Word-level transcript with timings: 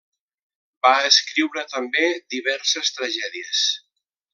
Va 0.85 0.93
escriure 1.09 1.67
també 1.75 2.09
diverses 2.37 2.95
tragèdies. 2.99 3.65